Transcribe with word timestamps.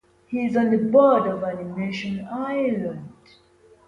He 0.29 0.43
is 0.47 0.57
on 0.57 0.71
the 0.71 0.79
board 0.79 1.27
of 1.27 1.43
Animation 1.43 2.21
Ireland. 2.27 3.05